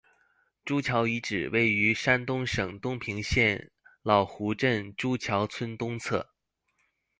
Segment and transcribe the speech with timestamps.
[0.65, 6.33] 朱桥遗址位于山东省东平县老湖镇朱桥村东侧。